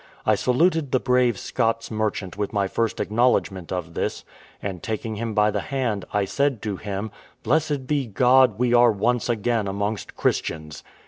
[0.25, 4.25] I saluted the brave Scots merchant with my first acknowledgment of this;
[4.59, 7.11] and taking him by the hand, I said to him,
[7.43, 10.83] "Blessed be God, we are once again amongst Christians."